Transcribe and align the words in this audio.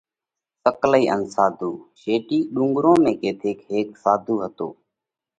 سڪلئي 0.63 1.03
ان 1.13 1.21
ساڌُو: 1.33 1.71
شيٽِي 2.01 2.39
ڏُونڳرون 2.53 2.99
۾ 3.07 3.11
ڪٿيڪ 3.21 3.57
هيڪ 3.71 3.87
ساڌُو 4.03 4.35
هتو۔ 4.43 4.69